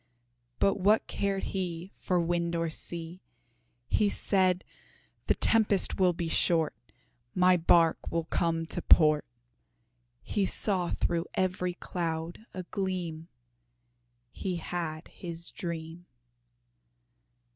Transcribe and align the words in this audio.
But 0.57 0.79
what 0.79 1.05
cared 1.05 1.43
he 1.53 1.91
For 1.99 2.19
wind 2.19 2.55
or 2.55 2.71
sea! 2.71 3.21
He 3.87 4.09
said, 4.09 4.65
"The 5.27 5.35
tempest 5.35 5.99
will 5.99 6.11
be 6.11 6.27
short, 6.27 6.73
My 7.35 7.55
bark 7.55 8.09
will 8.11 8.23
come 8.23 8.65
to 8.65 8.81
port." 8.81 9.25
He 10.23 10.47
saw 10.47 10.89
through 10.89 11.27
every 11.35 11.75
cloud 11.75 12.47
a 12.51 12.63
gleam 12.63 13.27
He 14.31 14.55
had 14.55 15.07
his 15.09 15.51
dream. 15.51 16.07